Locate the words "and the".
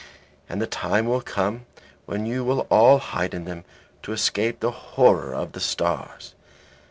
0.49-0.65